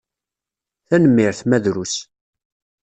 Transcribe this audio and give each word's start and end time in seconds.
Tanemmirt, 0.87 1.39
ma 1.49 1.57
drus. 1.63 1.93